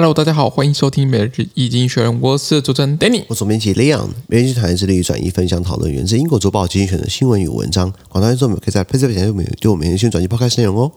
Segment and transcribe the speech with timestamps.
[0.00, 9.26] Hello，大家好，欢迎收听每日一经济学人，我是主持人 Danny，我总编辑 Leon，每日一经济学人致力于转移分享讨论源自英国周报精选的新闻与文章，广大听众们可以在 PC 面前
[9.60, 10.90] 对我们每日新闻转译 Podcast 内容哦。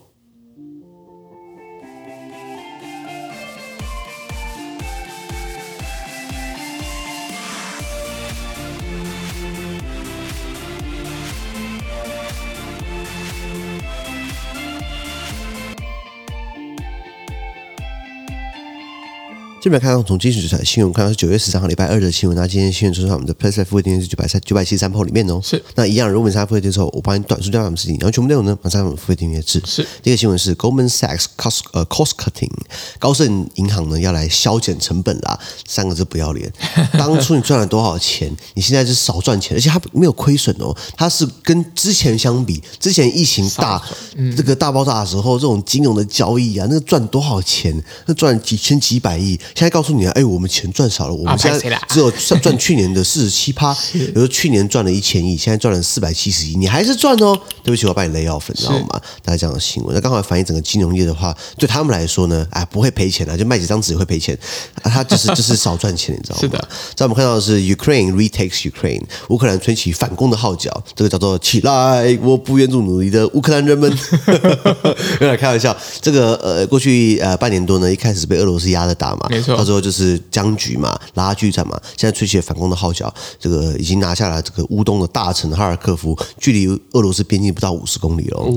[19.64, 22.36] 这边看到从精选出来新闻，看到是九月十三号礼拜二的新闻。
[22.36, 25.40] 那今天新闻出在我们的 PressPlay 付费订阅是九百三九百七十三 PO 里面哦。
[25.42, 25.64] 是。
[25.74, 29.62] 那一样，如果你参加付费订阅之后，我帮你短述掉什么事情，然后全部内容呢，马上我们付费订阅制。
[29.64, 29.82] 是。
[30.02, 32.50] 第一个新闻是 Goldman Sachs cost 呃 cost cutting，
[32.98, 36.52] 高盛银行呢要来削减成本啦，三个字不要脸。
[36.98, 43.82] 当初你赚了多少钱，你现在是少赚钱，而且它没有亏损哦，它是跟之前相比，之前疫情大、
[44.16, 47.82] 嗯、这个大爆炸的时候，这种金融的交易啊，那个赚多少钱？
[48.04, 52.10] 那赚几千几百亿，现在告诉你啊，哎我们钱赚少了，我们现在只有
[52.42, 53.72] 赚去年的四十七趴。
[53.92, 57.38] 比如说去年赚了一千亿，现在赚了四百七十亿，你还是赚哦。
[57.62, 59.00] 对不起，我把你 lay off，你知道吗？
[59.24, 64.36] 大家这样的新闻，那刚好反映整个金融业的话，对他们来说呢，哎，不会赔钱啊，就卖几张纸会赔钱，
[64.82, 66.40] 啊，他就是就是少赚钱，你知道吗？
[66.40, 66.68] 是的。
[66.96, 73.90] 在我们看到的是 Ukraine retakes Ukraine，乌克兰吹起反攻的号角，这个叫做起来，我不愿做奴隶的乌克兰人们。
[75.20, 80.20] 有点开玩笑，这个呃，过去呃半年多呢，一开始被俄罗斯压着打嘛，没错，到时候就是。
[80.30, 88.52] 僵局嘛，拉锯战嘛，现在吹起了反攻的号角，这个已经拿下了这个乌东的大城哈尔科夫，距离俄罗斯边境不到五十公里哦。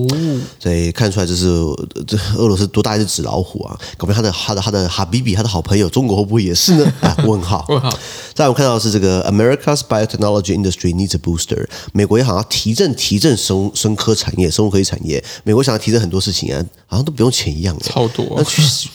[0.60, 1.46] 所以看出来这是
[2.08, 3.78] 这俄罗斯多大一只纸老虎啊！
[3.98, 6.94] 搞不定他的他的他的哈比比他的好朋友中国会不会也是呢？
[7.02, 7.66] 啊， 问号。
[7.70, 7.90] 问号。
[8.34, 15.24] 再我们看到的是这个 America's biotechnology industry needs a booster，美国也好像提振提振生生科产业、生物科技产业。
[15.44, 17.84] 美国想要提振很多事情啊，好像都不用钱一样的。
[17.84, 18.26] 超多。
[18.38, 18.44] 那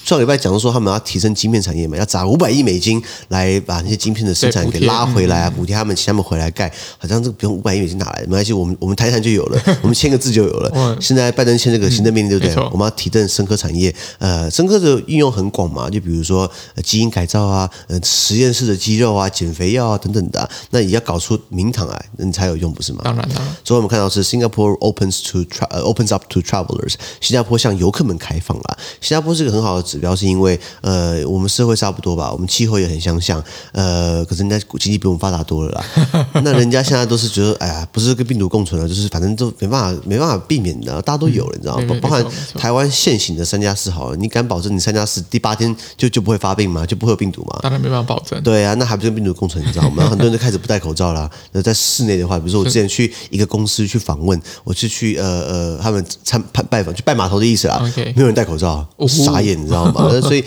[0.04, 2.62] 上礼拜讲的说他们要提升晶片产业嘛，要砸五百亿。
[2.62, 8.28] 美金来把那些晶片的生产给拉回来啊，补贴他们，请他们回来盖，好像这个不用五百亿美金哪来的？
[8.28, 10.96] 没关系，我们我们谈一谈就有了， 我们签个字就有了。
[11.00, 12.54] 现在拜登签这个行政命令，对不对？
[12.70, 16.48] 我们要提振生科产业，呃，生科的应用很广嘛，就比如说
[16.84, 23.00] 基因改造啊，呃，实验室的肌肉啊，减肥药啊等等的啊，那也要搞出名堂来，那你才有用，不是吗？
[23.02, 23.56] 当然了。
[23.64, 28.78] 所以我们看到是 Singapore opens to tra opens up to travelers，新加坡向游客们开放了。
[29.00, 32.48] 新加坡是一个很好的指标，是因为呃，我们社会差不多吧，我们。
[32.52, 33.42] 气候也很相像，
[33.72, 35.84] 呃，可是人家经济比我们发达多了啦。
[36.44, 41.96] 那人家现在都是觉得，哎呀，不是跟病毒共存了，就是反正都没办法，没办法避免的，大家都有了，你知道吗？
[42.02, 42.22] 包含
[42.56, 46.84] 台湾现行的三加四，好了，你敢保证你三加四第八天就就不会发病吗？
[46.84, 47.60] 就不会有病毒吗？
[47.62, 48.42] 当然没办法保证。
[48.42, 49.94] 对啊，那还不是跟病毒共存，你知道吗？
[49.98, 51.30] 然 后很多人就开始不戴口罩了。
[51.52, 58.14] 那在室内的话，比如说我之前去一个公司去访问，我是去呃呃他们参拜访去拜码头的意思啦，okay.
[58.14, 60.10] 没有人戴口罩，傻眼，你知道吗？
[60.20, 60.44] 所以。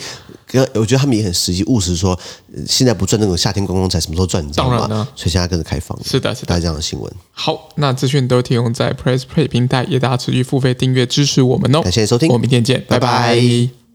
[0.74, 2.18] 我觉得他们也很实际务实，说
[2.66, 4.46] 现在不赚那种夏天观光财，什么时候赚？
[4.46, 4.78] 你知道吗？
[4.78, 5.98] 当然呢，所以现在跟着开放。
[6.04, 7.12] 是的，是的，大家这样的新闻。
[7.32, 11.82] 好，那资讯都提供在 PressPlay 平台，也大家持续付费订阅支持我们哦。
[11.82, 13.08] 感谢收听，我们明天见，拜拜。
[13.08, 13.85] 拜拜。